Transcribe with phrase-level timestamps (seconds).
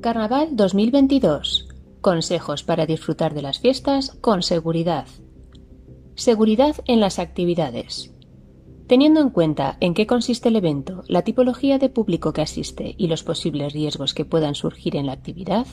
[0.00, 1.68] Carnaval 2022.
[2.00, 5.06] Consejos para disfrutar de las fiestas con seguridad.
[6.14, 8.10] Seguridad en las actividades.
[8.86, 13.08] Teniendo en cuenta en qué consiste el evento, la tipología de público que asiste y
[13.08, 15.66] los posibles riesgos que puedan surgir en la actividad,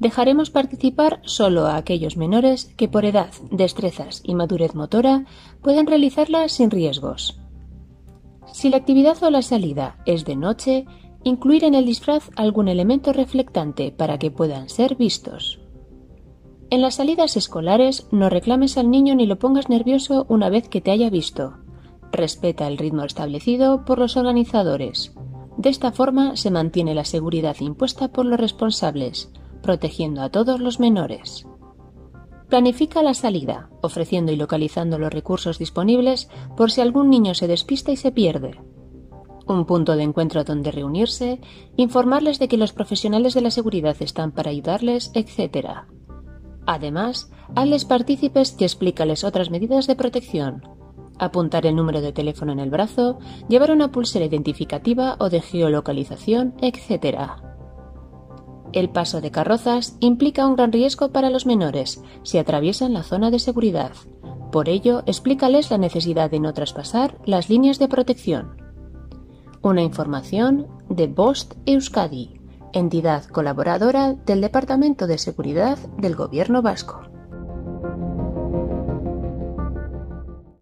[0.00, 5.26] dejaremos participar solo a aquellos menores que por edad, destrezas y madurez motora
[5.62, 7.38] puedan realizarla sin riesgos.
[8.52, 10.86] Si la actividad o la salida es de noche,
[11.24, 15.60] incluir en el disfraz algún elemento reflectante para que puedan ser vistos.
[16.70, 20.80] En las salidas escolares no reclames al niño ni lo pongas nervioso una vez que
[20.80, 21.54] te haya visto.
[22.12, 25.12] Respeta el ritmo establecido por los organizadores.
[25.56, 29.32] De esta forma se mantiene la seguridad impuesta por los responsables,
[29.62, 31.46] protegiendo a todos los menores.
[32.48, 37.92] Planifica la salida, ofreciendo y localizando los recursos disponibles por si algún niño se despista
[37.92, 38.60] y se pierde.
[39.50, 41.40] Un punto de encuentro donde reunirse,
[41.76, 45.88] informarles de que los profesionales de la seguridad están para ayudarles, etc.
[46.66, 50.62] Además, hazles partícipes y explícales otras medidas de protección,
[51.18, 56.54] apuntar el número de teléfono en el brazo, llevar una pulsera identificativa o de geolocalización,
[56.62, 57.32] etc.
[58.72, 63.32] El paso de carrozas implica un gran riesgo para los menores si atraviesan la zona
[63.32, 63.90] de seguridad.
[64.52, 68.59] Por ello, explícales la necesidad de no traspasar las líneas de protección.
[69.62, 72.40] Una información de Bost Euskadi,
[72.72, 77.02] entidad colaboradora del Departamento de Seguridad del Gobierno Vasco.